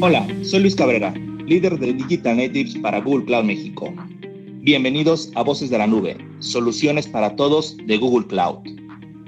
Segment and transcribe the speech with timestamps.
[0.00, 1.12] Hola, soy Luis Cabrera,
[1.46, 3.92] líder de Digital Natives para Google Cloud México.
[4.62, 8.60] Bienvenidos a Voces de la Nube, soluciones para todos de Google Cloud.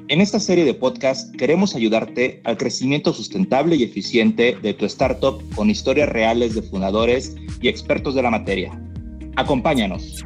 [0.08, 5.42] En esta serie de podcasts queremos ayudarte al crecimiento sustentable y eficiente de tu startup
[5.54, 8.80] con historias reales de fundadores y expertos de la materia.
[9.37, 10.24] Acompáñanos.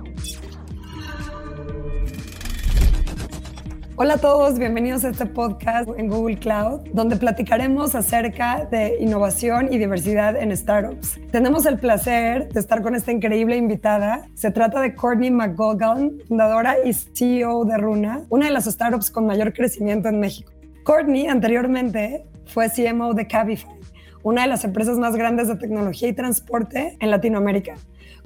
[3.98, 9.72] Hola a todos, bienvenidos a este podcast en Google Cloud, donde platicaremos acerca de innovación
[9.72, 11.18] y diversidad en startups.
[11.30, 14.28] Tenemos el placer de estar con esta increíble invitada.
[14.34, 19.26] Se trata de Courtney McGogan, fundadora y CEO de Runa, una de las startups con
[19.26, 20.52] mayor crecimiento en México.
[20.84, 23.70] Courtney anteriormente fue CMO de Cabify,
[24.22, 27.76] una de las empresas más grandes de tecnología y transporte en Latinoamérica.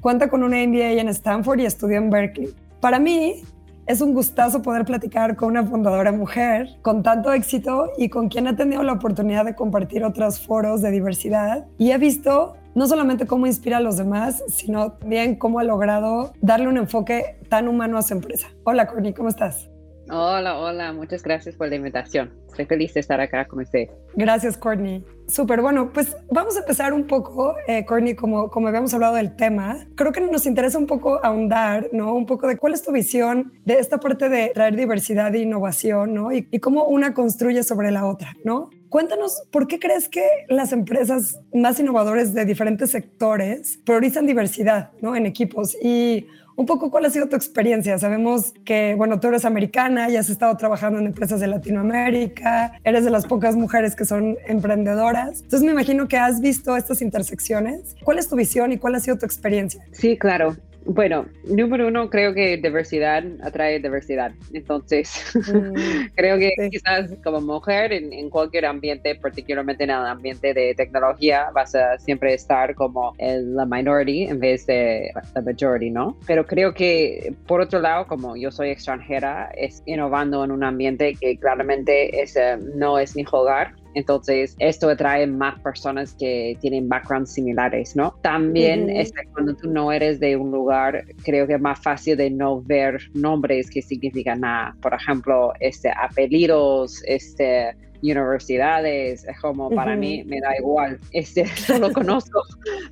[0.01, 2.57] Cuenta con una MBA en Stanford y estudió en Berkeley.
[2.81, 3.45] Para mí,
[3.87, 8.47] es un gustazo poder platicar con una fundadora mujer con tanto éxito y con quien
[8.47, 13.27] ha tenido la oportunidad de compartir otros foros de diversidad y he visto no solamente
[13.27, 17.99] cómo inspira a los demás, sino también cómo ha logrado darle un enfoque tan humano
[17.99, 18.49] a su empresa.
[18.65, 19.69] Hola, Courtney, ¿cómo estás?
[20.09, 22.33] Hola, hola, muchas gracias por la invitación.
[22.49, 23.89] Estoy feliz de estar acá con usted.
[24.15, 25.05] Gracias, Courtney.
[25.31, 29.37] Súper, bueno, pues vamos a empezar un poco, eh, Courtney, como, como habíamos hablado del
[29.37, 29.87] tema.
[29.95, 32.15] Creo que nos interesa un poco ahondar, ¿no?
[32.15, 36.15] Un poco de cuál es tu visión de esta parte de traer diversidad e innovación,
[36.15, 36.33] ¿no?
[36.33, 38.71] Y, y cómo una construye sobre la otra, ¿no?
[38.89, 45.15] Cuéntanos, ¿por qué crees que las empresas más innovadoras de diferentes sectores priorizan diversidad, ¿no?
[45.15, 46.27] En equipos y
[46.61, 47.99] un poco cuál ha sido tu experiencia.
[47.99, 53.03] Sabemos que, bueno, tú eres americana y has estado trabajando en empresas de Latinoamérica, eres
[53.03, 55.41] de las pocas mujeres que son emprendedoras.
[55.41, 57.97] Entonces me imagino que has visto estas intersecciones.
[58.05, 59.83] ¿Cuál es tu visión y cuál ha sido tu experiencia?
[59.93, 60.55] Sí, claro.
[60.85, 64.33] Bueno, número uno, creo que diversidad atrae diversidad.
[64.53, 65.75] Entonces, mm,
[66.17, 71.75] creo que quizás como mujer en, cualquier ambiente, particularmente en el ambiente de tecnología, vas
[71.75, 76.17] a siempre estar como la minority en vez de la majority, ¿no?
[76.27, 81.15] Pero creo que, por otro lado, como yo soy extranjera, es innovando en un ambiente
[81.21, 82.39] que claramente es,
[82.75, 88.15] no es mi hogar entonces, esto atrae más personas que tienen backgrounds similares, ¿no?
[88.23, 92.31] También este, cuando tú no eres de un lugar, creo que es más fácil de
[92.31, 94.77] no ver nombres que significan nada.
[94.81, 101.93] Por ejemplo, este, apellidos, este, universidades, es como para mí me da igual, este, solo
[101.93, 102.43] conozco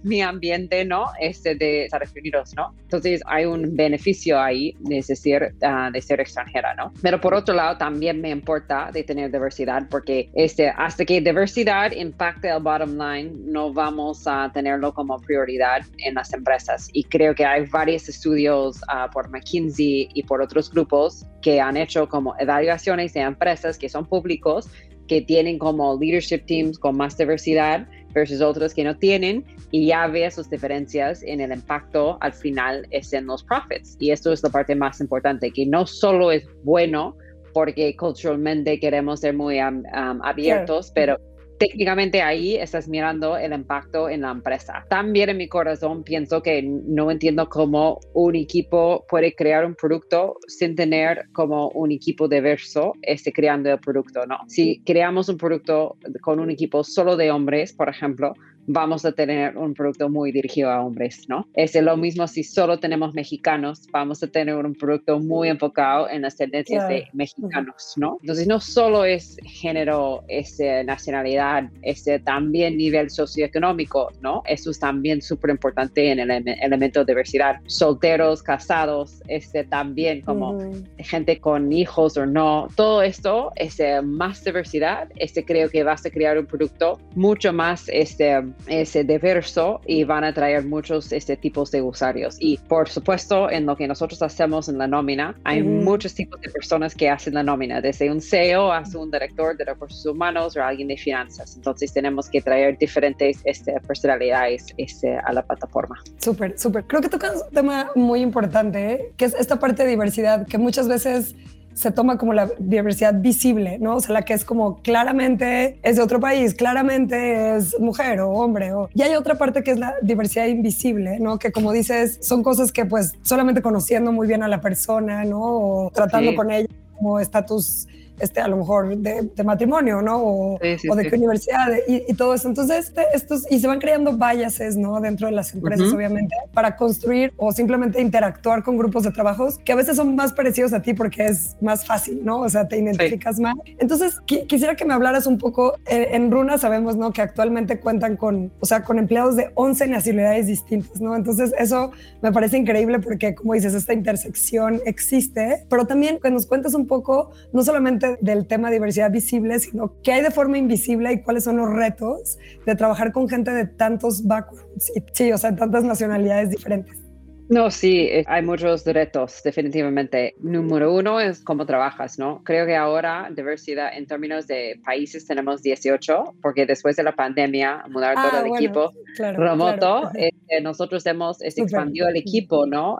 [0.02, 1.06] mi ambiente, ¿no?
[1.20, 2.74] Este de Estados Unidos, ¿no?
[2.82, 6.92] Entonces hay un beneficio ahí de ser, ah, de ser extranjera, ¿no?
[7.02, 11.92] Pero por otro lado también me importa de tener diversidad porque este, hasta que diversidad
[11.92, 16.88] impacte el bottom line, no vamos a tenerlo como prioridad en las empresas.
[16.92, 21.76] Y creo que hay varios estudios uh, por McKinsey y por otros grupos que han
[21.76, 24.68] hecho como evaluaciones de empresas que son públicos
[25.08, 30.06] que tienen como leadership teams con más diversidad versus otros que no tienen y ya
[30.06, 33.96] ve sus diferencias en el impacto al final es en los profits.
[33.98, 37.16] Y esto es la parte más importante, que no solo es bueno
[37.52, 41.18] porque culturalmente queremos ser muy um, um, abiertos, pero
[41.58, 44.84] técnicamente ahí estás mirando el impacto en la empresa.
[44.88, 50.36] También en mi corazón pienso que no entiendo cómo un equipo puede crear un producto
[50.46, 54.38] sin tener como un equipo diverso este, creando el producto, ¿no?
[54.46, 58.32] Si creamos un producto con un equipo solo de hombres, por ejemplo,
[58.68, 61.48] vamos a tener un producto muy dirigido a hombres, ¿no?
[61.54, 66.22] Es lo mismo si solo tenemos mexicanos, vamos a tener un producto muy enfocado en
[66.22, 68.18] las tendencias de mexicanos, ¿no?
[68.20, 74.42] Entonces no solo es género, es nacionalidad, es también nivel socioeconómico, ¿no?
[74.46, 77.56] Eso es también súper importante en el elemento de diversidad.
[77.66, 80.58] Solteros, casados, este también como
[80.98, 86.10] gente con hijos o no, todo esto, es más diversidad, este creo que vas a
[86.10, 91.70] crear un producto mucho más este ese diverso y van a traer muchos este, tipos
[91.70, 92.36] de usuarios.
[92.38, 96.50] Y por supuesto, en lo que nosotros hacemos en la nómina, hay muchos tipos de
[96.50, 100.62] personas que hacen la nómina, desde un CEO hasta un director de recursos humanos o
[100.62, 101.56] alguien de finanzas.
[101.56, 106.02] Entonces tenemos que traer diferentes este, personalidades este, a la plataforma.
[106.18, 106.84] Súper, súper.
[106.84, 109.12] Creo que tocas un tema muy importante, ¿eh?
[109.16, 111.34] que es esta parte de diversidad, que muchas veces
[111.78, 113.96] se toma como la diversidad visible, ¿no?
[113.96, 118.30] O sea, la que es como claramente es de otro país, claramente es mujer o
[118.30, 118.72] hombre.
[118.72, 118.90] O...
[118.94, 121.38] Y hay otra parte que es la diversidad invisible, ¿no?
[121.38, 125.40] Que como dices, son cosas que pues solamente conociendo muy bien a la persona, ¿no?
[125.40, 126.66] O tratando con ella
[126.96, 127.86] como estatus
[128.20, 130.18] este, a lo mejor de, matrimonio, ¿no?
[130.22, 132.48] O, de qué universidad y, todo eso.
[132.48, 135.00] Entonces, este, estos, y se van creando biases, ¿no?
[135.00, 139.72] Dentro de las empresas, obviamente, para construir o simplemente interactuar con grupos de trabajos que
[139.72, 142.40] a veces son más parecidos a ti porque es más fácil, ¿no?
[142.40, 143.54] O sea, te identificas más.
[143.78, 147.12] Entonces, quisiera que me hablaras un poco, en, en Runa sabemos, ¿no?
[147.12, 151.14] Que actualmente cuentan con, o sea, con empleados de 11 nacionalidades distintas, ¿no?
[151.14, 151.92] Entonces, eso
[152.22, 156.86] me parece increíble porque, como dices, esta intersección existe, pero también que nos cuentes un
[156.86, 161.44] poco, no solamente del tema diversidad visible, sino qué hay de forma invisible y cuáles
[161.44, 165.84] son los retos de trabajar con gente de tantos backgrounds y, sí, o sea, tantas
[165.84, 167.07] nacionalidades diferentes.
[167.48, 170.34] No, sí, eh, hay muchos retos, definitivamente.
[170.40, 172.42] Número uno es cómo trabajas, ¿no?
[172.44, 177.84] Creo que ahora diversidad en términos de países tenemos 18, porque después de la pandemia,
[177.88, 182.98] mudar todo ah, el equipo remoto, este, nosotros hemos este, expandido el equipo, ¿no?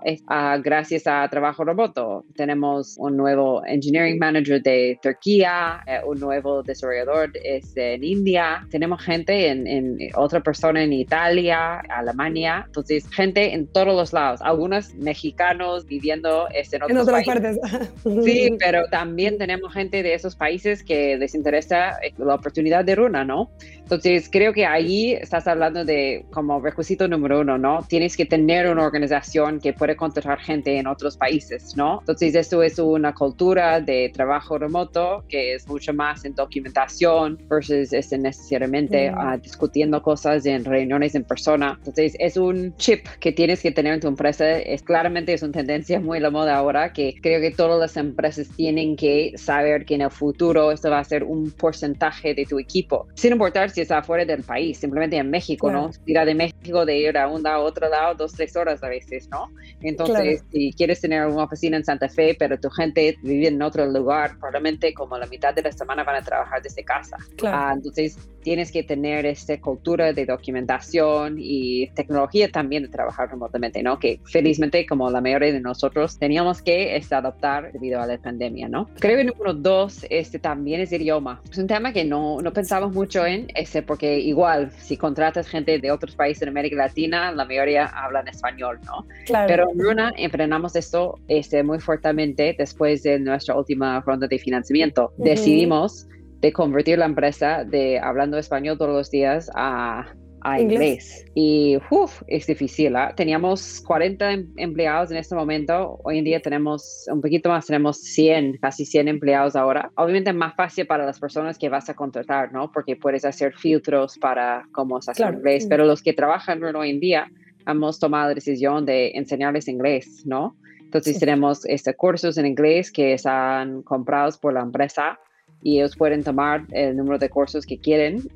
[0.62, 2.24] gracias a trabajo remoto.
[2.34, 9.02] Tenemos un nuevo engineering manager de Turquía, eh, un nuevo desarrollador es en India, tenemos
[9.02, 14.94] gente en, en otra persona en Italia, Alemania, entonces gente en todos los lados algunos
[14.94, 17.58] mexicanos viviendo este, en, otros otras países.
[17.58, 18.24] partes.
[18.24, 22.94] Sí, pero también tenemos gente de esos países que les interesa eh, la oportunidad de
[22.94, 23.50] Runa, ¿no?
[23.88, 27.82] Entonces, creo que ahí estás hablando de como requisito número uno, ¿no?
[27.88, 32.00] Tienes que tener una organización que puede contratar gente en otros países, ¿no?
[32.00, 37.94] Entonces, esto es una cultura de trabajo remoto que es mucho más en documentación versus
[37.94, 39.14] este, necesariamente mm.
[39.16, 41.76] ah, discutiendo cosas en reuniones en persona.
[41.78, 45.52] Entonces, es un chip que tienes que tener en tu empresa es claramente es una
[45.52, 49.94] tendencia muy la moda ahora que creo que todas las empresas tienen que saber que
[49.94, 53.77] en el futuro esto va a ser un porcentaje de tu equipo, sin importar si
[53.82, 55.90] está fuera del país, simplemente en México, ¿no?
[56.06, 58.88] Ir de México de ir a un lado a otro lado dos, tres horas a
[58.88, 59.50] veces, ¿no?
[59.80, 63.86] Entonces, si quieres tener una oficina en Santa Fe, pero tu gente vive en otro
[63.86, 67.16] lugar, probablemente como la mitad de la semana van a trabajar desde casa.
[67.44, 73.82] Ah, entonces, tienes que tener esta cultura de documentación y tecnología también de trabajar remotamente,
[73.82, 73.98] ¿no?
[73.98, 78.68] Que felizmente, como la mayoría de nosotros, teníamos que este, adoptar debido a la pandemia,
[78.68, 78.88] ¿no?
[78.98, 81.42] Creo que número dos, este también es idioma.
[81.50, 85.78] Es un tema que no, no pensamos mucho en, este, porque igual, si contratas gente
[85.78, 89.06] de otros países en América Latina, la mayoría hablan español, ¿no?
[89.26, 89.46] Claro.
[89.46, 95.12] Pero en Luna enfrenamos esto este, muy fuertemente después de nuestra última ronda de financiamiento.
[95.18, 96.08] Decidimos
[96.40, 100.06] de convertir la empresa de hablando español todos los días a
[100.42, 101.24] a inglés.
[101.34, 102.94] Y uf, es difícil.
[102.96, 103.12] ¿ah?
[103.16, 105.98] Teníamos 40 em, empleados en este momento.
[106.04, 109.90] Hoy en día tenemos un poquito más, tenemos 100, casi 100 empleados ahora.
[109.96, 112.70] Obviamente es más fácil para las personas que vas a contratar, ¿no?
[112.72, 115.66] Porque puedes hacer filtros para cómo se hace inglés.
[115.68, 117.30] Pero los que trabajan hoy en día,
[117.66, 120.56] hemos tomado la decisión de enseñarles inglés, ¿no?
[120.80, 125.18] Entonces tenemos este, cursos en inglés que están comprados por la empresa
[125.62, 128.28] y ellos pueden tomar el número de cursos que quieren,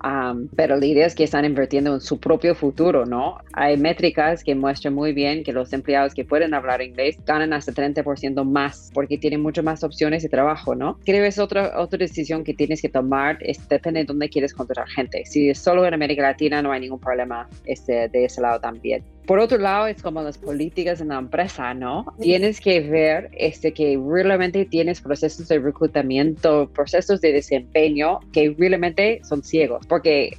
[0.56, 3.38] pero la idea es que están invirtiendo en su propio futuro, ¿no?
[3.52, 7.72] Hay métricas que muestran muy bien que los empleados que pueden hablar inglés ganan hasta
[7.72, 10.98] 30% más porque tienen mucho más opciones de trabajo, ¿no?
[11.04, 14.54] Creo que es otra, otra decisión que tienes que tomar, es, depende de dónde quieres
[14.54, 15.24] contratar gente.
[15.24, 19.04] Si es solo en América Latina, no hay ningún problema este, de ese lado también.
[19.26, 22.06] Por otro lado, es como las políticas en la empresa, ¿no?
[22.20, 29.20] Tienes que ver este, que realmente tienes procesos de reclutamiento, procesos de desempeño que realmente
[29.22, 30.38] son ciegos, porque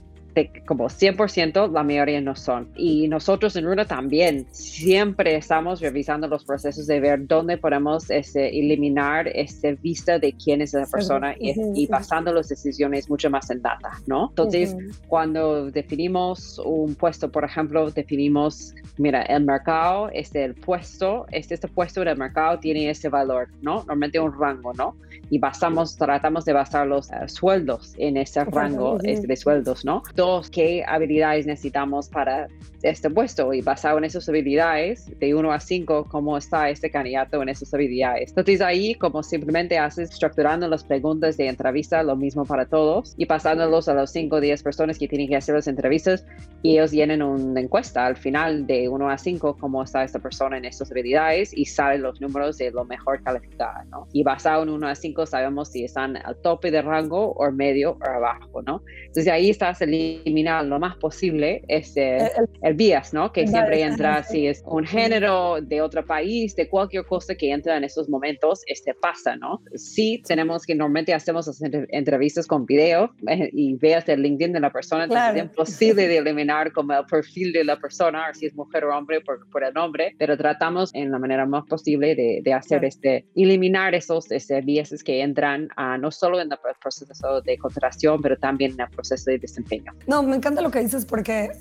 [0.65, 2.69] como 100% la mayoría no son.
[2.75, 8.49] Y nosotros en Runa también siempre estamos revisando los procesos de ver dónde podemos este,
[8.57, 13.61] eliminar esta vista de quién es esa persona y, basando las decisiones mucho más en
[13.61, 14.29] data, ¿no?
[14.29, 14.75] Entonces,
[15.07, 21.67] cuando definimos un puesto, por ejemplo, definimos, mira, el mercado, este, el puesto, este, este
[21.67, 23.77] puesto del mercado tiene ese valor, ¿no?
[23.77, 24.95] Normalmente un rango, ¿no?
[25.29, 30.03] Y basamos, tratamos de basar los eh, sueldos en ese rango este, de sueldos, ¿no?
[30.51, 32.47] Qué habilidades necesitamos para
[32.81, 37.41] este puesto y basado en esas habilidades, de 1 a 5, cómo está este candidato
[37.41, 38.29] en esas habilidades.
[38.29, 43.25] Entonces ahí como simplemente haces estructurando las preguntas de entrevista, lo mismo para todos y
[43.25, 46.25] pasándolos a los 5 o 10 personas que tienen que hacer las entrevistas
[46.61, 50.57] y ellos llenan una encuesta al final de 1 a 5, cómo está esta persona
[50.57, 54.07] en estas habilidades y salen los números de lo mejor calificado, ¿no?
[54.11, 57.97] Y basado en 1 a 5 sabemos si están al tope de rango o medio
[58.01, 58.83] o abajo, ¿no?
[59.05, 59.75] Entonces ahí está el
[60.21, 63.31] eliminar lo más posible este, el, el bias, ¿no?
[63.31, 67.77] Que siempre entra, si es un género de otro país, de cualquier cosa que entra
[67.77, 69.61] en esos momentos, este pasa, ¿no?
[69.75, 71.49] Sí, tenemos que normalmente hacemos
[71.89, 76.17] entrevistas con video eh, y veas el LinkedIn de la persona, entonces es imposible de
[76.17, 79.73] eliminar como el perfil de la persona, si es mujer o hombre, por, por el
[79.73, 84.61] nombre, pero tratamos en la manera más posible de, de hacer este, eliminar esos este,
[84.61, 88.89] biases que entran a, no solo en el proceso de contratación, pero también en el
[88.89, 89.91] proceso de desempeño.
[90.07, 91.51] No, me encanta lo que dices porque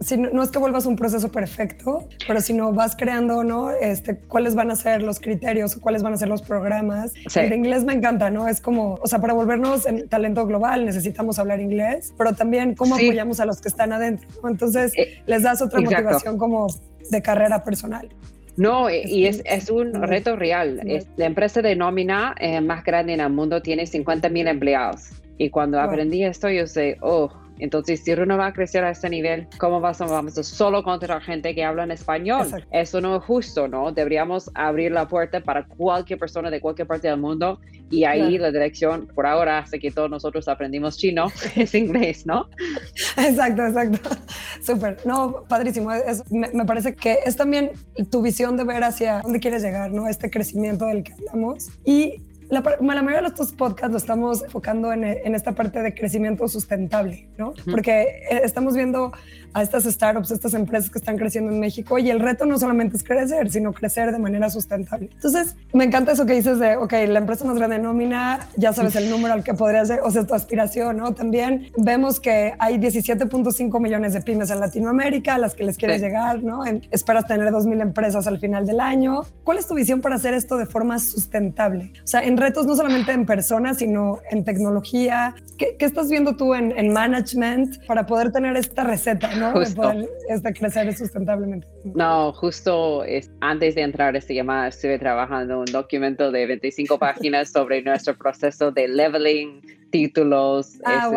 [0.00, 3.70] si no, es que vuelvas un proceso perfecto, pero si no vas creando, ¿no?
[3.70, 7.12] Este, cuáles van a ser los criterios, cuáles van a ser los programas.
[7.34, 8.48] El inglés me encanta, ¿no?
[8.48, 12.96] Es como, o sea, para volvernos en talento global necesitamos hablar inglés, pero también cómo
[12.96, 14.28] apoyamos a los que están adentro.
[14.48, 16.66] Entonces, eh, les das otra motivación como
[17.10, 18.08] de carrera personal.
[18.56, 20.80] No, y es, es un reto real.
[20.86, 25.10] Es, la empresa de nómina eh, más grande en el mundo tiene 50 mil empleados.
[25.38, 29.08] Y cuando aprendí esto, yo sé, oh, entonces, si uno va a crecer a este
[29.08, 32.48] nivel, ¿cómo vas a, vamos a solo contratar gente que habla en español?
[32.70, 33.92] Eso no es justo, ¿no?
[33.92, 38.50] Deberíamos abrir la puerta para cualquier persona de cualquier parte del mundo y ahí la
[38.50, 42.48] dirección, por ahora, hace que todos nosotros aprendimos chino, es inglés, ¿no?
[43.16, 44.10] Exacto, exacto.
[44.62, 44.98] Súper.
[45.04, 45.90] No, padrísimo.
[46.30, 47.70] me, me, parece que es también
[48.10, 50.08] tu visión de ver hacia dónde quieres llegar, ¿no?
[50.08, 51.68] Este crecimiento del que hablamos.
[51.84, 52.20] Y
[52.54, 57.28] la, mayoría de estos podcasts lo estamos enfocando en, en, esta parte de crecimiento sustentable,
[57.36, 57.52] ¿no?
[57.70, 59.12] Porque eh, estamos viendo
[59.54, 62.96] a estas startups, estas empresas que están creciendo en México y el reto no solamente
[62.96, 65.10] es crecer, sino crecer de manera sustentable.
[65.14, 68.96] Entonces, me encanta eso que dices de, ok, la empresa más grande nómina, ya sabes
[68.96, 71.14] el número al que podría ser, o sea, tu aspiración, ¿no?
[71.14, 76.00] También vemos que hay 17.5 millones de pymes en Latinoamérica a las que les quieres
[76.00, 76.64] llegar, ¿no?
[76.90, 79.22] esperas tener 2.000 empresas al final del año.
[79.44, 81.92] ¿Cuál es tu visión para hacer esto de forma sustentable?
[82.02, 85.34] O sea, en retos no solamente en personas, sino en tecnología.
[85.56, 89.52] ¿Qué, qué estás viendo tú en, en management para poder tener esta receta, ¿no?
[89.52, 89.82] Justo.
[89.82, 91.66] De crecer sustentablemente.
[91.94, 96.98] No, justo es, antes de entrar a esta llamada estuve trabajando un documento de 25
[96.98, 99.60] páginas sobre nuestro proceso de leveling,
[99.90, 101.08] títulos, ah,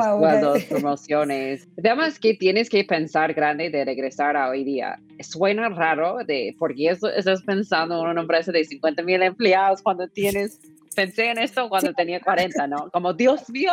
[0.70, 1.68] promociones.
[1.80, 5.00] Además que tienes que pensar grande de regresar a hoy día.
[5.20, 10.60] Suena raro de porque estás pensando en una empresa de 50 mil empleados cuando tienes
[10.98, 12.90] pensé en esto cuando tenía 40, ¿no?
[12.92, 13.72] Como, Dios mío,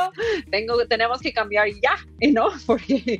[0.51, 1.97] tengo, tenemos que cambiar ya,
[2.33, 2.49] ¿no?
[2.67, 3.19] Porque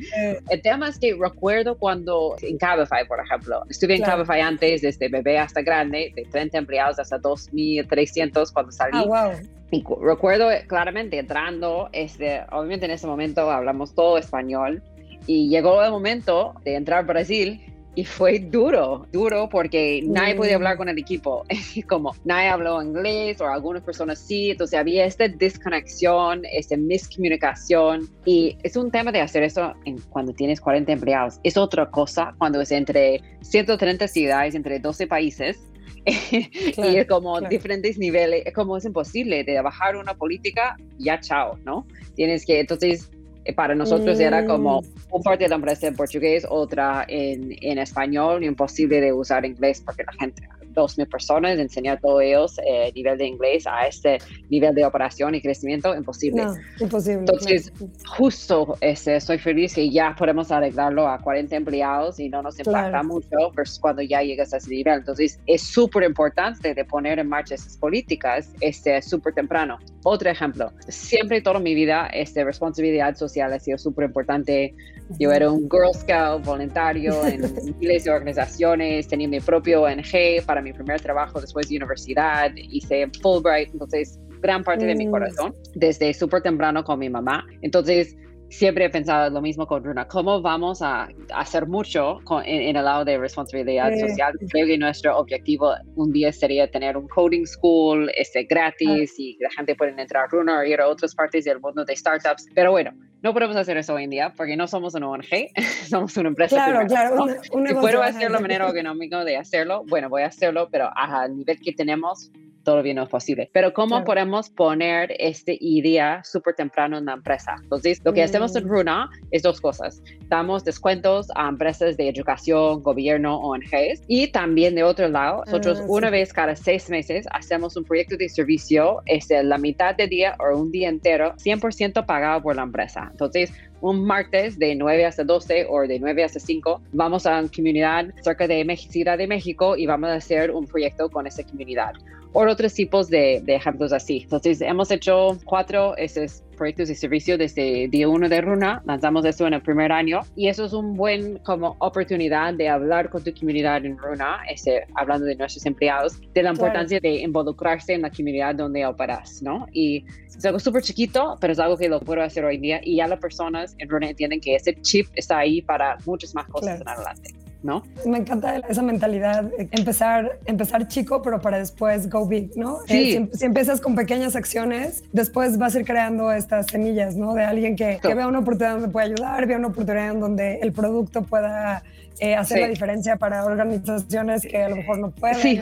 [0.51, 5.09] el tema es que recuerdo cuando en Cabify, por ejemplo, estuve en Cabify antes, desde
[5.09, 8.99] bebé hasta grande, de 30 empleados hasta 2.300 cuando salí.
[8.99, 9.33] Ah, wow.
[9.71, 14.83] Y recuerdo claramente entrando, este, obviamente en ese momento hablamos todo español,
[15.27, 17.59] y llegó el momento de entrar a Brasil
[17.97, 21.45] y fue duro, duro porque nadie podía hablar con el equipo.
[21.89, 28.09] Como nadie habló inglés o algunas personas sí, entonces había esta desconexión, esta miscomunicación.
[28.25, 31.39] Y es un tema de hacer eso en, cuando tienes 40 empleados.
[31.45, 35.59] Es otra cosa cuando es entre 130 ciudades, entre 12 países.
[36.07, 41.59] y es como diferentes niveles, es como es imposible de bajar una política, ya chao,
[41.65, 41.87] ¿no?
[42.15, 43.11] Tienes que, entonces,
[43.53, 44.85] para nosotros era como mm.
[45.11, 49.83] un parte de la empresa en portugués, otra en, en español, imposible de usar inglés
[49.85, 54.19] porque la gente, 2.000 personas, enseñar a todos ellos eh, nivel de inglés a este
[54.51, 56.45] nivel de operación y crecimiento, imposible.
[56.45, 57.21] No, imposible.
[57.21, 57.73] Entonces,
[58.07, 63.03] justo este, estoy feliz que ya podemos arreglarlo a 40 empleados y no nos impacta
[63.03, 64.99] mucho versus cuando ya llegas a ese nivel.
[64.99, 69.79] Entonces, es súper importante de poner en marcha esas políticas este, súper temprano.
[70.05, 74.75] Otro ejemplo, siempre toda mi vida, este, responsabilidad social ha sido súper importante.
[75.19, 77.43] Yo era un Girl Scout voluntario en
[77.81, 83.09] miles de organizaciones, tenía mi propio ONG para mi primer trabajo después de universidad, hice
[83.23, 85.11] Fulbright, entonces gran parte de mi mm.
[85.11, 87.47] corazón, desde súper temprano con mi mamá.
[87.63, 88.15] Entonces,
[88.51, 93.05] siempre he pensado lo mismo con Runa, ¿cómo vamos a, hacer mucho en, el lado
[93.05, 94.35] de responsabilidad social?
[94.51, 99.23] Creo que nuestro objetivo un día sería tener un coding school este, gratis ah.
[99.23, 101.97] y la gente puede entrar a Runa o ir a otras partes del mundo de
[101.97, 102.47] startups.
[102.55, 102.93] Pero bueno,
[103.25, 105.49] no podemos hacer eso hoy en día porque no somos una ONG,
[105.89, 106.57] somos una empresa.
[106.57, 107.27] Claro, claro.
[107.43, 111.59] si puedo hacerlo de manera económica de hacerlo, bueno, voy a hacerlo, pero al nivel
[111.59, 112.31] que tenemos,
[112.65, 113.51] todo bien no es posible.
[113.53, 117.57] Pero ¿cómo podemos poner esta idea súper temprano en la empresa?
[117.63, 118.69] Entonces, lo que hacemos en mm.
[118.69, 120.03] Runa es dos cosas.
[120.29, 124.03] Damos descuentos a empresas de educación, gobierno, ONGs.
[124.09, 128.17] Y también de otro lado, nosotros ah, una vez cada seis meses hacemos un proyecto
[128.17, 132.63] de servicio, es la mitad del día o un día entero, 100% pagado por la
[132.63, 133.09] empresa.
[133.11, 137.49] Entonces, un martes de 9 hasta 12 o de 9 hasta 5, vamos a una
[137.49, 141.93] comunidad cerca de Ciudad de México y vamos a hacer un proyecto con esa comunidad
[142.35, 144.23] o otros tipos de, de ejemplos así.
[144.25, 149.47] Entonces, hemos hecho cuatro esos proyectos de servicio desde día uno de Runa, lanzamos eso
[149.47, 153.35] en el primer año y eso es un buen como oportunidad de hablar con tu
[153.35, 158.11] comunidad en Runa, este, hablando de nuestros empleados, de la importancia de involucrarse en la
[158.11, 159.67] comunidad donde operas, ¿no?
[159.73, 162.81] Y es algo súper chiquito, pero es algo que lo puedo hacer hoy en día
[162.83, 166.47] y ya las personas en Runa entienden que ese chip está ahí para muchas más
[166.47, 167.44] cosas en adelante.
[167.65, 167.83] ¿No?
[168.05, 172.79] Me encanta esa mentalidad, empezar, empezar chico, pero para después go big, ¿no?
[172.89, 177.35] Eh, si, empiezas con pequeñas acciones, después vas a ir creando estas semillas, ¿no?
[177.35, 180.59] De alguien que, que vea una oportunidad donde puede ayudar, vea una oportunidad en donde
[180.61, 181.83] el producto pueda
[182.21, 185.61] eh, hacer la diferencia para organizaciones que a lo mejor no pueden, sí.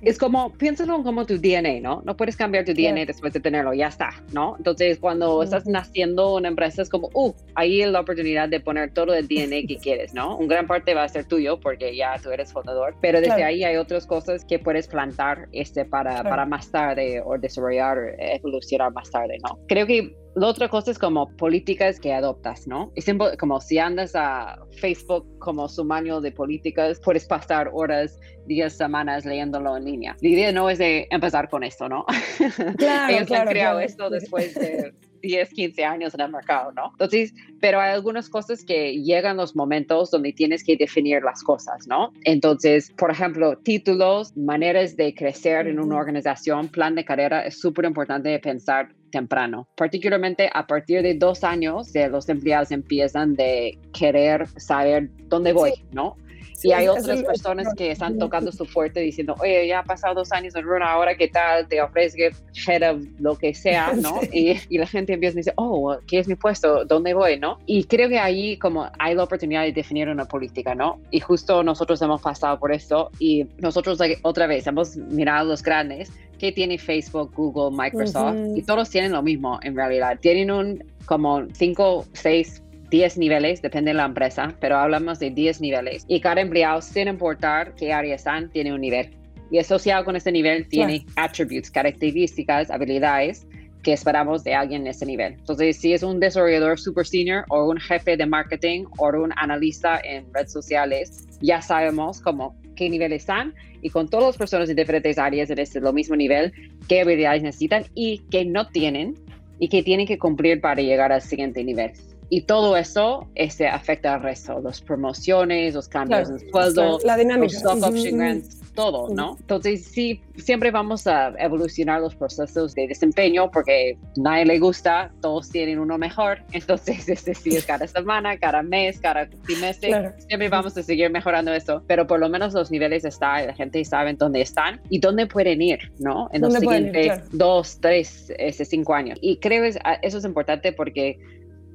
[0.00, 2.00] Es como, piénsalo como tu DNA, ¿no?
[2.06, 4.54] No puedes cambiar tu DNA después de tenerlo, ya está, ¿no?
[4.56, 8.92] Entonces, cuando estás naciendo una empresa, es como, uh, ahí es la oportunidad de poner
[8.92, 10.38] todo el DNA que quieres, ¿no?
[10.38, 13.64] Un gran parte va a ser tuyo porque ya tú eres fundador, pero desde ahí
[13.64, 19.10] hay otras cosas que puedes plantar este, para, para más tarde o desarrollar, evolucionar más
[19.10, 19.58] tarde, ¿no?
[19.66, 22.92] Creo que la otra cosa es como políticas que adoptas, ¿no?
[22.96, 23.06] Es
[23.38, 29.24] como si andas a Facebook como su manual de políticas, puedes pasar horas, días, semanas
[29.24, 30.16] leyéndolo en línea.
[30.20, 32.04] La idea no es de empezar con esto, ¿no?
[32.78, 34.92] Claro, Ellos claro, han creado esto después de
[35.24, 36.90] 10, 15 años en el mercado, ¿no?
[36.92, 41.86] Entonces, pero hay algunas cosas que llegan los momentos donde tienes que definir las cosas,
[41.88, 42.12] ¿no?
[42.24, 47.86] Entonces, por ejemplo, títulos, maneras de crecer en una organización, plan de carrera, es súper
[47.86, 49.68] importante de pensar temprano.
[49.76, 55.72] Particularmente a partir de dos años, de los empleados empiezan de querer saber dónde voy,
[55.92, 56.16] ¿no?
[56.62, 60.32] Y hay otras personas que están tocando su fuerte diciendo, oye, ya ha pasado dos
[60.32, 62.22] años en Runa, ahora qué tal, te ofrezco
[62.66, 64.20] head of lo que sea, ¿no?
[64.32, 66.84] Y, y, la gente empieza a decir, oh, ¿qué es mi puesto?
[66.84, 67.38] ¿Dónde voy?
[67.38, 67.58] ¿no?
[67.66, 71.00] Y creo que ahí como hay la oportunidad de definir una política, ¿no?
[71.10, 76.12] Y justo nosotros hemos pasado por esto y nosotros otra vez hemos mirado los grandes
[76.38, 80.18] que tiene Facebook, Google, Microsoft y todos tienen lo mismo en realidad.
[80.20, 85.60] Tienen un como cinco, seis 10 niveles, depende de la empresa, pero hablamos de 10
[85.60, 86.04] niveles.
[86.08, 89.10] Y cada empleado, sin importar qué área están, tiene un nivel.
[89.50, 93.46] Y asociado con ese nivel tiene attributes, características, habilidades
[93.82, 95.34] que esperamos de alguien en ese nivel.
[95.34, 100.00] Entonces, si es un desarrollador super senior o un jefe de marketing o un analista
[100.02, 104.74] en redes sociales, ya sabemos cómo qué nivel están y con todas las personas de
[104.74, 106.52] diferentes áreas en este lo mismo nivel,
[106.88, 109.14] qué habilidades necesitan y qué no tienen
[109.58, 111.92] y qué tienen que cumplir para llegar al siguiente nivel.
[112.28, 117.44] Y todo eso este, afecta al resto, las promociones, los cambios en sueldo, la dinámica.
[117.44, 119.36] los stock option grants, todo, ¿no?
[119.40, 125.50] Entonces, sí, siempre vamos a evolucionar los procesos de desempeño porque nadie le gusta, todos
[125.50, 126.42] tienen uno mejor.
[126.52, 131.82] Entonces, es decir, cada semana, cada mes, cada trimestre, siempre vamos a seguir mejorando esto.
[131.86, 135.62] Pero por lo menos los niveles están, la gente sabe dónde están y dónde pueden
[135.62, 136.28] ir, ¿no?
[136.32, 139.18] En los siguientes dos, tres, ese, cinco años.
[139.20, 141.18] Y creo que eso es importante porque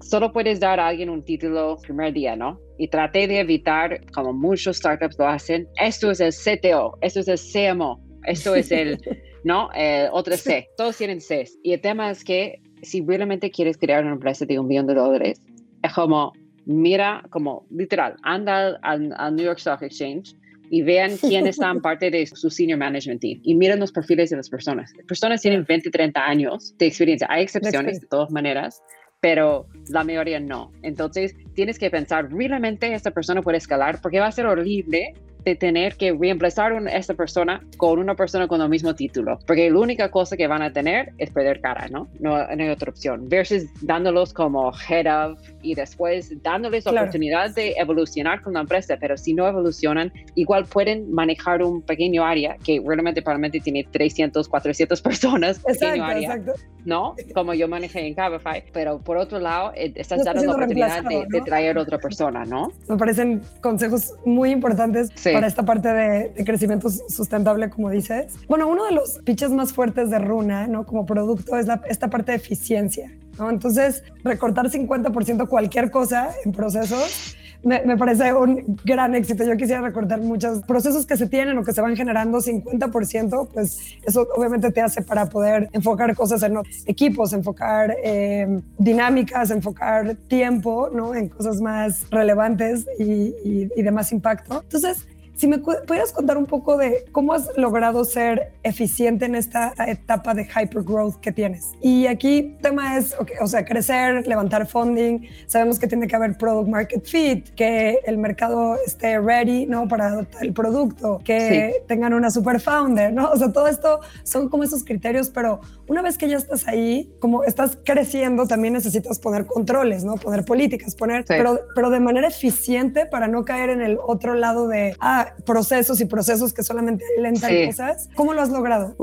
[0.02, 2.60] solo puedes dar a alguien un título primer día, ¿no?
[2.78, 7.28] Y traté de evitar, como muchos startups lo hacen, esto es el CTO, esto es
[7.28, 8.98] el CMO, esto es el,
[9.44, 9.70] ¿no?
[9.74, 11.46] El otro C, todos tienen C.
[11.64, 14.96] Y el tema es que si realmente quieres crear una empresa de un millón de
[14.96, 15.42] dólares,
[15.84, 16.34] es como,
[16.66, 20.36] mira, como literal, anda al, al New York Stock Exchange
[20.70, 24.38] y vean quiénes están parte de su senior management team y miren los perfiles de
[24.38, 24.94] las personas.
[24.96, 27.28] Las personas tienen 20, 30 años de experiencia.
[27.30, 28.82] Hay excepciones de todas maneras,
[29.22, 30.72] pero la mayoría no.
[30.82, 34.00] Entonces, tienes que pensar, ¿realmente esta persona puede escalar?
[34.02, 35.14] Porque va a ser horrible
[35.46, 39.70] de tener que reemplazar a esta persona con una persona con el mismo título, porque
[39.70, 42.08] la única cosa que van a tener es perder cara, ¿no?
[42.20, 43.30] No, hay otra opción.
[43.30, 48.98] Versus dándolos como head of y después dándoles la oportunidad de evolucionar con la empresa,
[49.00, 54.48] pero si no evolucionan, igual pueden manejar un pequeño área que realmente probablemente tiene 300,
[54.48, 56.54] 400 personas, pequeño área, exacto.
[56.90, 57.16] ¿No?
[57.34, 61.42] Como yo manejé en Cabify, pero por otro lado, eh, estás dando la oportunidad de,
[61.42, 62.74] traer otra persona, ¿no?
[62.90, 65.10] Me parecen consejos muy importantes.
[65.16, 68.34] Sí para esta parte de, crecimiento sustentable, como dices.
[68.48, 70.86] Bueno, uno de los pitches más fuertes de Runa, ¿no?
[70.86, 73.50] Como producto es la, esta parte de eficiencia, ¿no?
[73.50, 79.44] Entonces, recortar 50% cualquier cosa en procesos me, parece un gran éxito.
[79.44, 83.98] Yo quisiera recortar muchos procesos que se tienen o que se van generando 50%, pues
[84.04, 90.90] eso obviamente te hace para poder enfocar cosas en equipos, enfocar eh, dinámicas, enfocar tiempo,
[90.94, 91.14] ¿no?
[91.14, 94.62] En cosas más relevantes y, y, y de más impacto.
[94.64, 95.06] Entonces,
[95.40, 100.34] Si me pudieras contar un poco de cómo has logrado ser eficiente en esta etapa
[100.34, 101.72] de hypergrowth que tienes.
[101.82, 105.30] Y aquí tema es, o sea, crecer, levantar funding.
[105.48, 109.88] Sabemos que tiene que haber product market fit, que el mercado esté ready, ¿no?
[109.88, 113.32] Para el producto, que tengan una super founder, ¿no?
[113.32, 117.16] O sea, todo esto son como esos criterios, pero una vez que ya estás ahí,
[117.20, 120.16] como estás creciendo, también necesitas poner controles, ¿no?
[120.16, 124.68] Poner políticas, poner, pero, pero de manera eficiente para no caer en el otro lado
[124.68, 128.10] de ah, procesos y procesos que solamente lentan cosas.
[128.16, 128.96] ¿Cómo lo has logrado?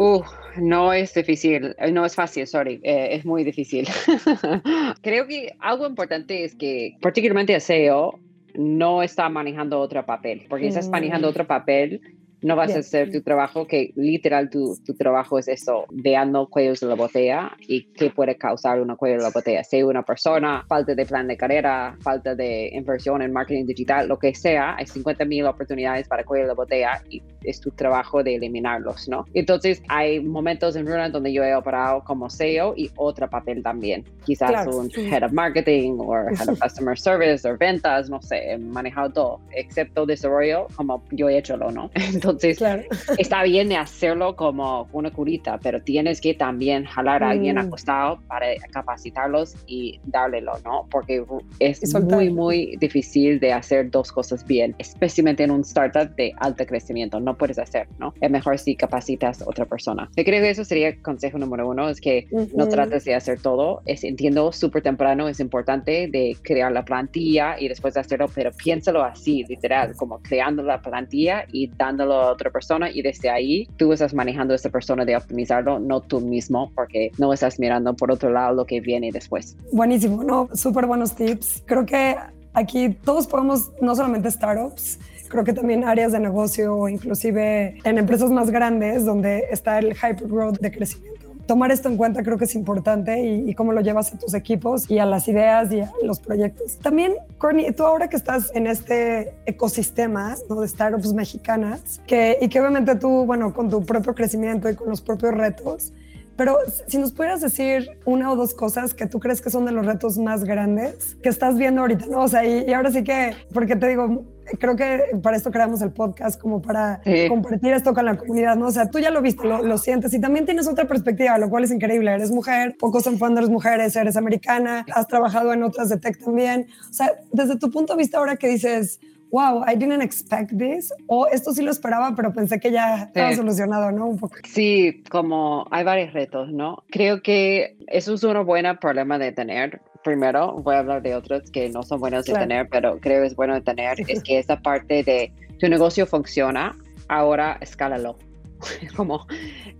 [0.56, 3.86] no es difícil, eh, no es fácil, sorry, eh, es muy difícil.
[5.02, 8.18] Creo que algo importante es que, particularmente a SEO,
[8.54, 11.30] no está manejando otro papel, porque estás manejando mm.
[11.30, 12.00] otro papel
[12.46, 16.78] no vas a hacer tu trabajo, que literal tu, tu, trabajo es eso, veando cuellos
[16.78, 19.64] de la botella y qué puede causar una cuello de la botella.
[19.64, 24.16] Sea una persona, falta de plan de carrera, falta de inversión en marketing digital, lo
[24.16, 28.22] que sea, hay 50 mil oportunidades para cuello de la botella y es tu trabajo
[28.22, 29.24] de eliminarlos, ¿no?
[29.34, 34.04] Entonces hay momentos en Runa donde yo he operado como SEO y otro papel también.
[34.24, 38.58] Quizás un Head of Marketing o Head of Customer Service o ventas, no sé, he
[38.58, 41.90] manejado todo, excepto desarrollo como yo he hecho, ¿no?
[41.94, 42.35] Entonces,
[43.18, 47.60] está bien de hacerlo como una curita, pero tienes que también jalar a alguien mm.
[47.60, 50.86] acostado para capacitarlos y dárlelo, ¿no?
[50.90, 51.24] Porque
[51.58, 56.66] es muy, muy difícil de hacer dos cosas bien, especialmente en un startup de alto
[56.66, 57.20] crecimiento.
[57.20, 58.14] No puedes hacer, ¿no?
[58.20, 60.08] Es mejor si capacitas a otra persona.
[60.16, 63.82] Yo creo que eso sería consejo número uno, es que no trates de hacer todo.
[63.86, 68.50] Es, entiendo, súper temprano es importante de crear la plantilla y después de hacerlo, pero
[68.52, 73.68] piénsalo así, literal, como creando la plantilla y dándolo a otra persona y desde ahí
[73.76, 77.94] tú estás manejando a esa persona de optimizarlo, no tú mismo, porque no estás mirando
[77.94, 79.56] por otro lado lo que viene después.
[79.72, 81.62] Buenísimo, no, súper buenos tips.
[81.66, 82.16] Creo que
[82.52, 88.30] aquí todos podemos, no solamente startups, creo que también áreas de negocio inclusive en empresas
[88.30, 91.15] más grandes donde está el hypergrowth de crecimiento
[91.46, 94.90] tomar esto en cuenta creo que es importante y, cómo lo llevas a tus equipos
[94.90, 96.78] y a las ideas y a los proyectos.
[96.78, 100.60] También, Courtney, tú ahora que estás en este ecosistema ¿no?
[100.60, 104.88] de startups mexicanas, que, y que obviamente tú, bueno, con tu propio crecimiento y con
[104.88, 105.92] los propios retos,
[106.36, 109.72] pero si nos pudieras decir una o dos cosas que tú crees que son de
[109.72, 112.22] los retos más grandes que estás viendo ahorita, ¿no?
[112.22, 114.24] O sea, y, ahora sí que, porque te digo,
[114.58, 118.66] creo que para esto creamos el podcast, como para compartir esto con la comunidad, ¿no?
[118.66, 121.48] O sea, tú ya lo viste, lo, lo, sientes y también tienes otra perspectiva, lo
[121.48, 122.12] cual es increíble.
[122.12, 126.66] Eres mujer, pocos son founders mujeres, eres americana, has trabajado en otras de tech también.
[126.90, 130.92] O sea, desde tu punto de vista ahora que dices, wow, I didn't expect this,
[131.06, 134.06] o esto sí lo esperaba, pero pensé que ya estaba solucionado, ¿no?
[134.06, 134.36] Un poco.
[134.44, 136.84] Sí, como hay varios retos, ¿no?
[136.90, 139.80] Creo que eso es un buen problema de tener.
[140.06, 143.26] Primero, voy a hablar de otros que no son buenos de tener, pero creo que
[143.26, 146.76] es bueno de tener, es que esa parte de tu negocio funciona,
[147.08, 148.16] ahora escálalo.
[148.96, 149.26] como,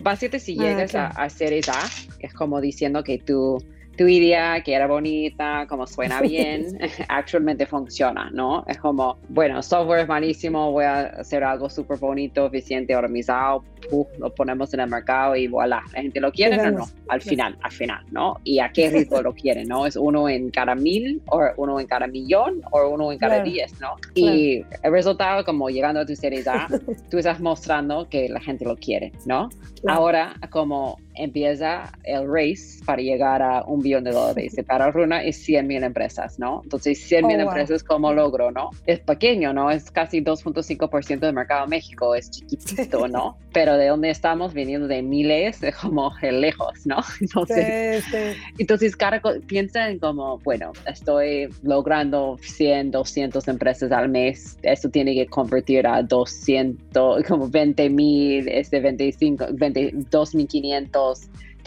[0.01, 1.79] básicamente si ah, llegas a, a Series A,
[2.19, 3.63] es como diciendo que tú
[3.97, 6.79] tu idea que era bonita, como suena bien,
[7.09, 8.65] actualmente funciona, ¿no?
[8.67, 13.65] Es como, bueno, software es malísimo, voy a hacer algo súper bonito, eficiente, organizado,
[14.19, 17.57] lo ponemos en el mercado y voilà, la gente lo quiere o no, al final,
[17.63, 18.37] al final, ¿no?
[18.45, 19.87] Y a qué ritmo lo quiere, ¿no?
[19.87, 23.79] Es uno en cada mil, o uno en cada millón, o uno en cada diez,
[23.81, 23.97] ¿no?
[24.15, 26.67] Y el resultado, como llegando a tu serie A,
[27.11, 29.49] tú estás mostrando que la gente lo quiere, ¿no?
[29.87, 34.59] Ahora, como empieza el race para llegar a un billón de dólares.
[34.59, 36.61] Y para Runa es 100 mil empresas, ¿no?
[36.65, 38.71] Entonces, 100 mil empresas como logro, ¿no?
[38.87, 39.71] Es pequeño, ¿no?
[39.71, 43.39] Es casi 2.5% del mercado de México, es chiquitito, ¿no?
[43.53, 46.97] Pero de donde estamos viniendo de miles, es como lejos, ¿no?
[47.21, 48.05] Entonces,
[48.59, 55.15] entonces cada piensa en como, bueno, estoy logrando 100, 200 empresas al mes, eso tiene
[55.15, 59.95] que convertir a 200, como 20 mil, este 25, 20,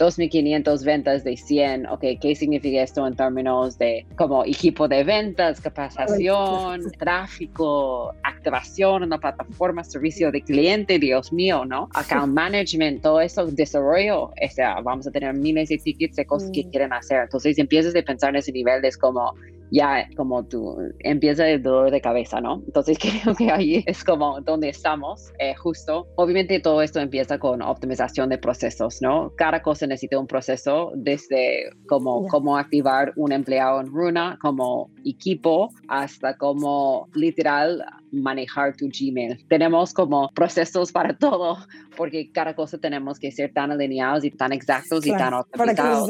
[0.00, 5.04] 2.500 2.500 ventas de 100, ok, ¿qué significa esto en términos de como equipo de
[5.04, 11.88] ventas, capacitación, tráfico, activación en la plataforma, servicio de cliente, Dios mío, ¿no?
[11.94, 16.50] Account management, todo eso, desarrollo, o sea, vamos a tener miles de tickets de cosas
[16.52, 16.70] que mm.
[16.70, 17.22] quieren hacer.
[17.22, 19.34] Entonces empiezas a pensar en ese nivel, es como,
[19.70, 22.62] ya como tú empieza el dolor de cabeza, ¿no?
[22.66, 26.06] Entonces creo que ahí es como donde estamos, eh, justo.
[26.16, 29.32] Obviamente todo esto empieza con optimización de procesos, ¿no?
[29.36, 35.70] Cada cosa necesita un proceso, desde como cómo activar un empleado en Runa como equipo
[35.88, 39.44] hasta como literal manejar tu Gmail.
[39.48, 41.58] Tenemos como procesos para todo,
[41.96, 46.08] porque cada cosa tenemos que ser tan alineados y tan exactos y tan optimizados.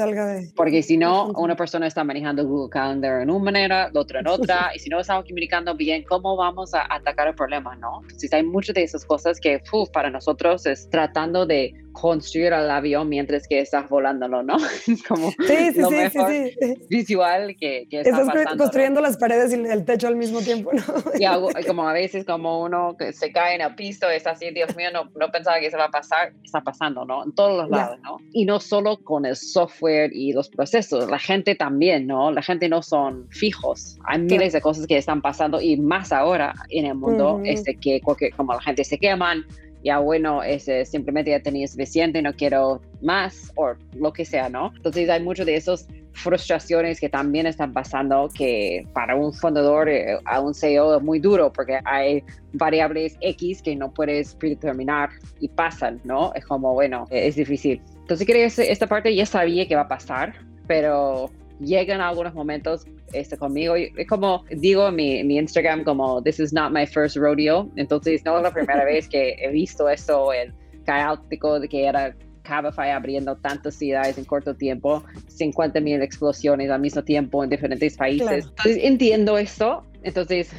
[0.54, 4.28] Porque si no, una persona está manejando Google Calendar en una manera, la otra en
[4.28, 8.00] otra, y si no estamos comunicando bien, ¿cómo vamos a atacar el problema, no?
[8.02, 13.08] Entonces hay muchas de esas cosas que para nosotros es tratando de construir el avión
[13.08, 14.56] mientras que estás volándolo, ¿no?
[15.08, 19.84] como sí, sí, sí, sí, visual que, que está Estás construyendo las paredes y el
[19.84, 20.82] techo al mismo tiempo, ¿no?
[21.60, 24.74] y como a veces como uno que se cae en el piso, es así, Dios
[24.76, 27.24] mío, no, no pensaba que se va a pasar, está pasando, ¿no?
[27.24, 28.16] En todos los lados, ¿no?
[28.32, 32.32] Y no solo con el software y los procesos, la gente también, ¿no?
[32.32, 36.54] La gente no son fijos, hay miles de cosas que están pasando y más ahora
[36.70, 38.00] en el mundo, este, que
[38.36, 39.44] como la gente se queman,
[39.82, 44.72] ya bueno, ese, simplemente ya tenía suficiente, no quiero más o lo que sea, ¿no?
[44.76, 50.18] Entonces hay muchas de esas frustraciones que también están pasando que para un fundador, eh,
[50.24, 55.48] a un CEO es muy duro porque hay variables X que no puedes predeterminar y
[55.48, 56.32] pasan, ¿no?
[56.34, 57.80] Es como, bueno, es difícil.
[58.00, 60.34] Entonces creo que esta parte ya sabía que va a pasar,
[60.66, 63.74] pero llegan algunos momentos este, conmigo.
[63.76, 67.70] Es como digo en mi, mi, Instagram, como, this is not my first rodeo.
[67.76, 70.52] Entonces, no es la primera vez que he visto eso, el
[70.84, 76.80] caótico de que era Cabify abriendo tantas ciudades en corto tiempo, 50 mil explosiones al
[76.80, 78.46] mismo tiempo en diferentes países.
[78.46, 79.84] Entonces, entiendo eso.
[80.02, 80.50] Entonces,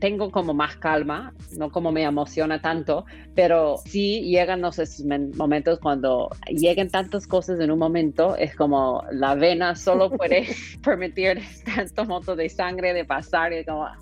[0.00, 5.04] tengo como más calma, no como me emociona tanto, pero sí llegan esos
[5.36, 10.46] momentos cuando lleguen tantas cosas en un momento, es como la vena solo puede
[10.84, 13.96] permitir tanto monto de sangre de pasar y como ah,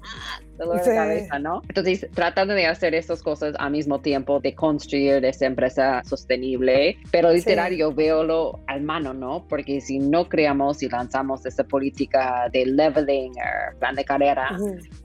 [0.57, 1.63] dolor de cabeza, ¿no?
[1.69, 7.33] Entonces, tratando de hacer estas cosas al mismo tiempo, de construir esa empresa sostenible, pero
[7.33, 9.47] literario veo lo al mano, ¿no?
[9.49, 13.33] Porque si no creamos y lanzamos esa política de leveling,
[13.79, 14.57] plan de carrera,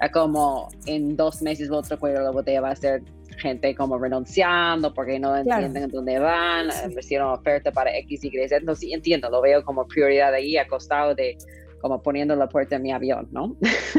[0.02, 3.02] es como en dos meses el otro cuello de la botella va a ser
[3.38, 8.58] gente como renunciando porque no entienden dónde van, recibieron oferta para X, Y, Z.
[8.58, 11.38] Entonces, sí entiendo, lo veo como prioridad ahí a costado de
[11.82, 13.56] como poniendo la puerta en mi avión, ¿no?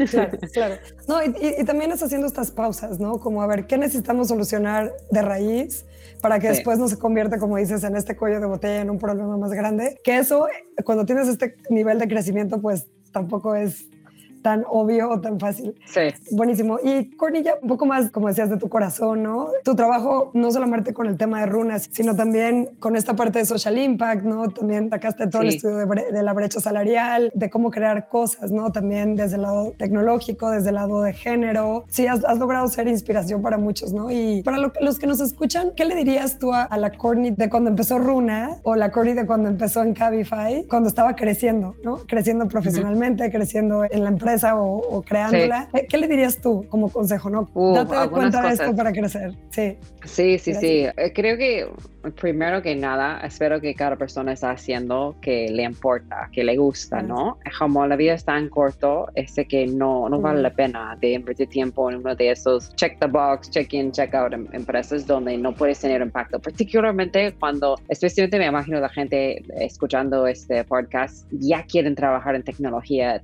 [0.09, 0.75] Claro, claro.
[1.07, 3.19] No, y, también es haciendo estas pausas, ¿no?
[3.19, 5.85] Como a ver, ¿qué necesitamos solucionar de raíz
[6.21, 8.97] para que después no se convierta, como dices, en este cuello de botella, en un
[8.97, 9.99] problema más grande?
[10.03, 10.47] Que eso,
[10.85, 13.89] cuando tienes este nivel de crecimiento, pues tampoco es
[14.43, 15.73] tan obvio o tan fácil.
[15.85, 16.01] Sí.
[16.31, 16.77] Buenísimo.
[16.83, 19.47] Y Cornilla, un poco más, como decías, de tu corazón, ¿no?
[19.63, 23.45] Tu trabajo no solamente con el tema de runas, sino también con esta parte de
[23.45, 24.49] social impact, ¿no?
[24.49, 28.71] También sacaste todo el estudio de, la brecha salarial, de cómo crear cosas, ¿no?
[28.71, 31.85] También desde el lado tecnológico, desde el lado de género.
[31.87, 34.11] Sí, has, logrado ser inspiración para muchos, ¿no?
[34.11, 37.69] Y para los que nos escuchan, ¿qué le dirías tú a, la Corny de cuando
[37.69, 41.99] empezó Runa o la Corny de cuando empezó en Cabify, cuando estaba creciendo, ¿no?
[42.07, 45.69] Creciendo profesionalmente, creciendo en la empresa o, creándola.
[45.89, 47.29] ¿Qué le dirías tú como consejo?
[47.29, 49.33] No, date cuenta de esto para crecer.
[49.51, 50.53] Sí, sí, sí.
[50.55, 50.85] sí.
[50.97, 51.67] Eh, creo que
[52.11, 57.01] primero que nada, espero que cada persona está haciendo que le importa, que le gusta,
[57.01, 57.37] ¿no?
[57.57, 61.47] Como la vida es tan corto, este que no, no vale la pena de invertir
[61.47, 65.37] tiempo en uno de esos check the box, check in, check out em, empresas donde
[65.37, 71.63] no puedes tener impacto, particularmente cuando, especialmente me imagino la gente escuchando este podcast, ya
[71.63, 73.21] quieren trabajar en tecnología.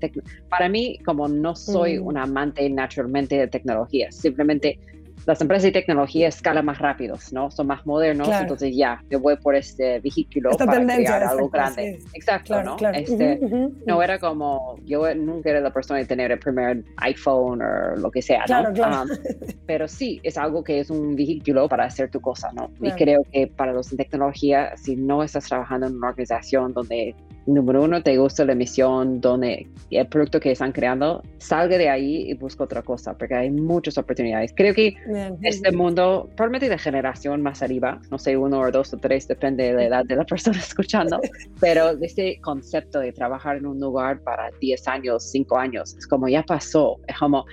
[0.49, 4.79] para mí, como no soy un amante naturalmente de tecnología, simplemente
[5.25, 7.51] las empresas de tecnología escalan más rápidos, ¿no?
[7.51, 11.99] Son más modernos, entonces ya, yo voy por este vehículo para crear algo grande.
[12.13, 12.77] Exacto, ¿no?
[12.93, 13.39] Este,
[13.85, 18.09] No era como, yo nunca era la persona de tener el primer iPhone o lo
[18.11, 18.69] que sea, ¿no?
[18.69, 19.09] Um,
[19.67, 22.71] pero sí, es algo que es un vehículo para hacer tu cosa, ¿no?
[22.81, 27.15] Y creo que para los de tecnología, si no estás trabajando en una organización donde
[27.53, 32.29] número uno, te gusta la misión, donde el producto que están creando, salga de ahí
[32.29, 34.53] y busca otra cosa, porque hay muchas oportunidades.
[34.55, 34.95] Creo que
[35.41, 39.63] este mundo, probablemente de generación más arriba, no sé, uno o dos o tres, depende
[39.63, 41.19] de la edad de la persona escuchando,
[41.59, 46.27] pero este concepto de trabajar en un lugar para 10 años, 5 años, es como
[46.27, 47.45] ya pasó, es como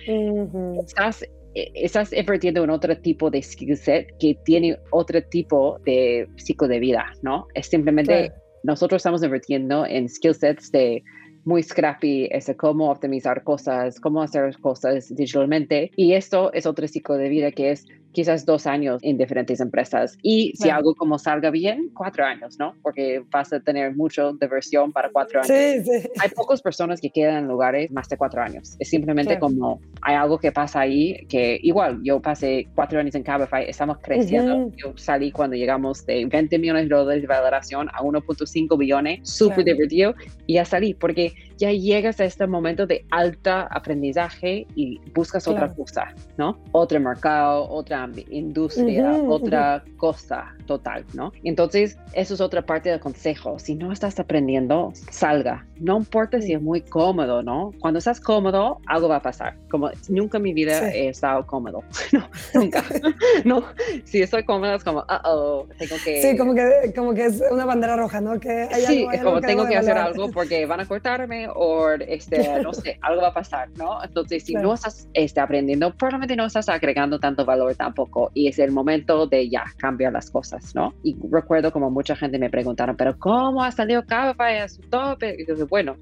[0.80, 1.24] estás
[1.56, 6.68] e, estás invirtiendo en otro tipo de skill set que tiene otro tipo de ciclo
[6.68, 7.46] de vida, ¿no?
[7.54, 8.30] Es simplemente
[8.66, 11.04] nosotros estamos invirtiendo en skill sets de
[11.44, 15.92] muy scrappy, es cómo optimizar cosas, cómo hacer cosas digitalmente.
[15.94, 20.16] Y esto es otro ciclo de vida que es quizás dos años en diferentes empresas.
[20.22, 22.74] Y si algo como salga bien, cuatro años, ¿no?
[22.80, 25.48] Porque vas a tener mucha diversión para cuatro años.
[25.48, 26.08] Sí, sí.
[26.18, 28.74] Hay pocas personas que quedan en lugares más de cuatro años.
[28.78, 33.22] Es simplemente como hay algo que pasa ahí que igual yo pasé cuatro años en
[33.22, 34.72] Cabify, estamos creciendo.
[34.78, 39.62] Yo salí cuando llegamos de 20 millones de dólares de valoración a 1.5 billones, súper
[39.62, 40.14] divertido,
[40.46, 45.72] y ya salí porque ya llegas a este momento de alta aprendizaje y buscas otra
[45.72, 46.58] cosa, ¿no?
[46.72, 51.32] Otro mercado, otra industria, otra cosa total, ¿no?
[51.44, 53.58] Entonces, eso es otra parte del consejo.
[53.58, 55.66] Si no estás aprendiendo, salga.
[55.78, 57.72] No importa si es muy cómodo, ¿no?
[57.80, 59.56] Cuando estás cómodo, algo va a pasar.
[59.70, 61.82] Como nunca en mi vida he estado cómodo.
[62.12, 62.84] no, nunca.
[63.44, 63.64] no,
[64.04, 66.22] si estoy cómodo es como, uh oh, tengo que...
[66.22, 68.38] Sí, como que, como que es una bandera roja, ¿no?
[68.40, 72.72] Que sí, es como tengo que hacer algo porque van a cortarme o, este, no
[72.72, 74.02] sé, algo va a pasar, ¿no?
[74.02, 78.58] Entonces, si no estás este, aprendiendo, probablemente no estás agregando tanto valor tampoco y es
[78.58, 80.94] el momento de ya cambiar las cosas, ¿no?
[81.02, 85.36] Y recuerdo como mucha gente me preguntaron, pero ¿cómo ha salido Cabify a su tope?
[85.38, 85.96] Y yo, bueno,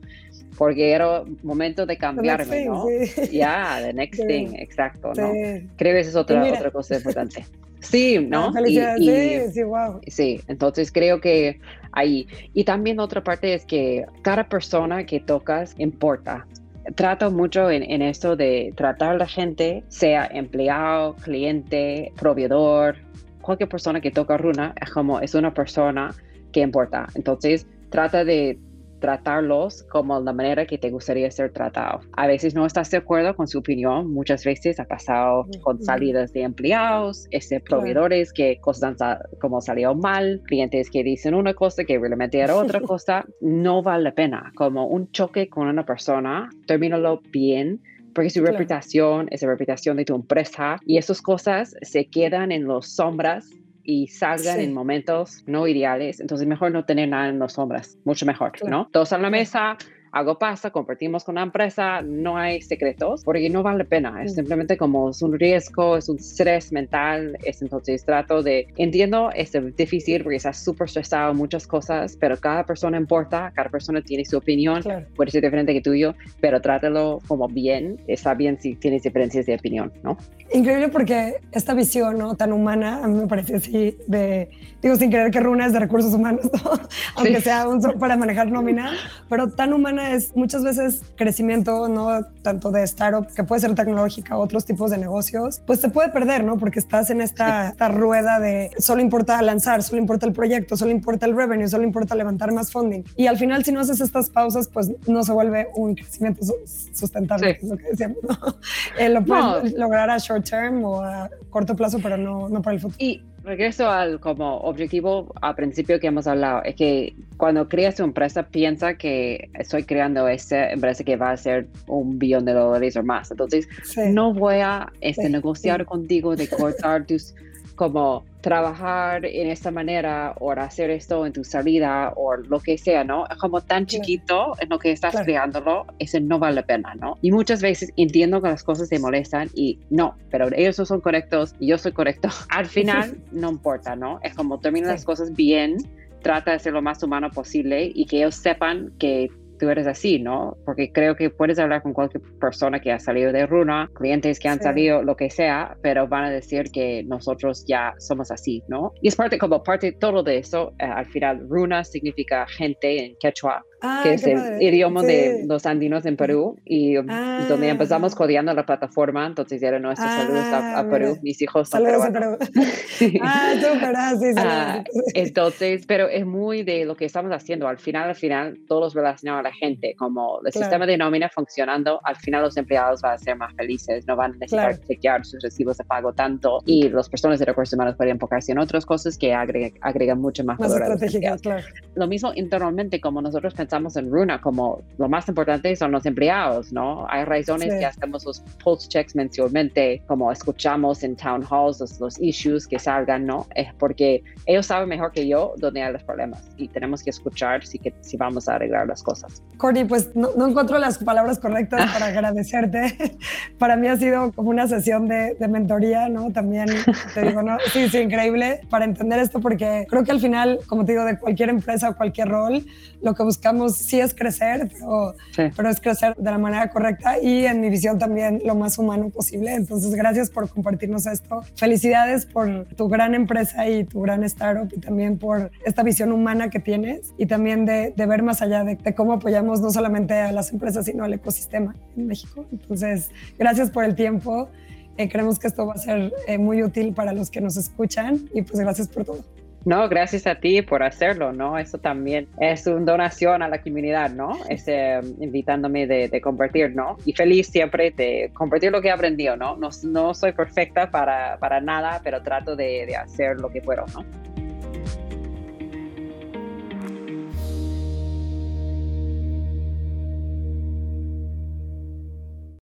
[0.57, 2.87] porque era momento de cambiarme, ¿no?
[3.31, 5.33] Ya, the next thing, exacto, ¿no?
[5.77, 7.45] Creo que esa es otra, otra cosa importante.
[7.81, 8.53] Sí, ¿no?
[8.57, 10.01] Ah, sí, sí, wow.
[10.07, 11.61] Sí, entonces creo que
[11.93, 12.27] ahí.
[12.55, 16.47] Y también otra parte es que cada persona que tocas importa.
[16.95, 22.97] Trato mucho en, en esto de tratar a la gente, sea empleado, cliente, proveedor,
[23.44, 26.14] cualquier persona que toca runa es como es una persona
[26.52, 27.07] que importa.
[27.14, 28.59] Entonces trata de
[29.04, 32.00] tratarlos como la manera que te gustaría ser tratado.
[32.16, 36.33] A veces no estás de acuerdo con su opinión, muchas veces ha pasado con salidas
[36.33, 38.96] de empleados, este, proveedores que cosas
[39.42, 44.04] como salió mal, clientes que dicen una cosa que realmente era otra cosa, no vale
[44.04, 44.52] la pena.
[44.54, 47.83] Como un choque con una persona, termínalo bien
[48.14, 52.66] porque su reputación es la reputación de tu empresa y esas cosas se quedan en
[52.66, 53.50] las sombras
[53.83, 58.24] y salgan en momentos no ideales, entonces mejor no tener nada en las sombras, mucho
[58.24, 58.88] mejor, ¿no?
[58.92, 59.77] Todos a la mesa,
[60.14, 64.33] algo pasa, compartimos con la empresa, no hay secretos, porque no vale la pena, es
[64.33, 64.35] mm.
[64.37, 69.53] simplemente como es un riesgo, es un estrés mental, es entonces trato de, entiendo, es
[69.77, 74.37] difícil porque estás súper estresado, muchas cosas, pero cada persona importa, cada persona tiene su
[74.37, 74.83] opinión,
[75.16, 79.57] puede ser diferente que tuyo, pero trátalo como bien, está bien si tienes diferencias de
[79.57, 80.16] opinión, ¿no?
[80.53, 82.37] Increíble porque esta visión ¿no?
[82.37, 84.48] tan humana, a mí me parece así de,
[84.81, 86.48] digo, sin creer que Runa es de recursos humanos,
[87.16, 88.92] aunque sea un para manejar nómina,
[89.29, 92.25] pero tan humana es muchas veces crecimiento, ¿no?
[92.43, 96.45] Tanto de startup, que puede ser tecnológica, otros tipos de negocios, pues te puede perder,
[96.45, 96.59] ¿no?
[96.59, 100.90] Porque estás en esta, esta rueda de solo importa lanzar, solo importa el proyecto, solo
[100.90, 103.03] importa el revenue, solo importa levantar más funding.
[103.17, 106.45] Y al final, si no haces estas pausas, pues no se vuelve un crecimiento
[106.93, 108.35] sustentable, es lo que decíamos, ¿no?
[108.99, 112.75] Eh, lo puedes lograr a short term o a corto plazo, pero no, no para
[112.75, 112.97] el futuro.
[112.99, 118.02] Y regreso al como objetivo al principio que hemos hablado, es que cuando creas tu
[118.02, 122.96] empresa piensa que estoy creando esta empresa que va a ser un billón de dólares
[122.96, 123.30] o más.
[123.30, 123.68] Entonces,
[124.12, 127.35] no voy a este, negociar contigo de cortar tus
[127.76, 133.02] como trabajar en esta manera o hacer esto en tu salida o lo que sea,
[133.02, 133.26] ¿no?
[133.30, 137.16] Es como tan chiquito en lo que estás creándolo, eso no vale la pena, ¿no?
[137.22, 141.00] Y muchas veces entiendo que las cosas te molestan y no, pero ellos no son
[141.00, 142.28] correctos y yo soy correcto.
[142.50, 144.20] Al final no importa, ¿no?
[144.22, 145.78] Es como termina las cosas bien,
[146.20, 150.19] trata de ser lo más humano posible y que ellos sepan que tú eres así,
[150.19, 150.57] ¿no?
[150.64, 154.49] Porque creo que puedes hablar con cualquier persona que ha salido de Runa, clientes que
[154.49, 158.93] han salido, lo que sea, pero van a decir que nosotros ya somos así, ¿no?
[159.03, 163.05] Y es parte, como parte de todo de eso, eh, al final Runa significa gente
[163.05, 167.44] en quechua, Ah, que es el idioma de los andinos en Perú y ah.
[167.49, 172.03] donde empezamos codeando la plataforma, entonces era nuestros ah, saludos a, Perú, mis hijos saludos
[172.03, 172.38] a Perú.
[173.23, 178.14] ah, súper, sí, entonces, pero es muy de lo que estamos haciendo, al final, al
[178.14, 182.57] final, todos relacionados a la gente, como el sistema de nómina funcionando, al final los
[182.57, 186.12] empleados van a ser más felices, no van a necesitar chequear sus recibos de pago
[186.14, 190.42] tanto y las personas de recursos humanos pueden enfocarse en otras cosas que agregan, mucho
[190.42, 190.99] más, más valor.
[191.42, 191.62] Claro.
[191.94, 196.07] Lo mismo internamente, como nosotros pensamos estamos en Runa, como lo más importante son los
[196.07, 197.07] empleados, ¿no?
[197.09, 202.69] Hay razones que hacemos los post checks mensualmente, como escuchamos en town halls los, issues
[202.69, 203.49] que salgan, ¿no?
[203.57, 207.67] Es porque ellos saben mejor que yo dónde hay los problemas y tenemos que escuchar
[207.67, 209.43] si, que, si vamos a arreglar las cosas.
[209.57, 213.17] Courtney, pues no, encuentro las palabras correctas para agradecerte.
[213.59, 216.31] para mí ha sido como una sesión de, de mentoría, ¿no?
[216.31, 216.69] También
[217.13, 217.59] te digo, ¿no?
[217.73, 221.19] Sí, sí, increíble para entender esto porque creo que al final, como te digo, de
[221.19, 222.65] cualquier empresa o cualquier rol,
[223.03, 225.14] lo que buscamos sí es crecer, pero,
[225.57, 229.11] pero es crecer de la manera correcta y en mi visión también lo más humano
[229.11, 229.55] posible.
[229.55, 231.42] Entonces, gracias por compartirnos esto.
[231.57, 236.50] Felicidades por tu gran empresa y tu gran startup y también por esta visión humana
[236.50, 240.33] que tienes y también de, de ver más allá de, cómo apoyamos no solamente a
[240.33, 242.46] las empresas, sino al ecosistema en México.
[242.53, 244.48] Entonces, gracias por el tiempo.
[244.96, 248.29] Eh, creemos que esto va a ser eh, muy útil para los que nos escuchan
[248.33, 249.24] y pues gracias por todo.
[249.64, 251.59] No, gracias a ti por hacerlo, ¿no?
[251.59, 254.37] Eso también es una donación a la comunidad, ¿no?
[254.50, 256.98] Es eh, invitándome de, compartir, ¿no?
[257.07, 259.57] Y feliz siempre de compartir lo que he aprendido, ¿no?
[259.57, 263.87] No, no soy perfecta para, para nada, pero trato de, de hacer lo que puedo,
[263.94, 264.34] ¿no?